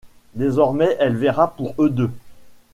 Désormais, 0.33 0.97
elle 0.99 1.15
verra 1.15 1.51
pour 1.55 1.75
eux 1.77 1.91
deux. 1.91 2.09